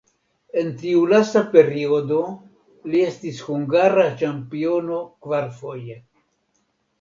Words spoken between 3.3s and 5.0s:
hungara ĉampiono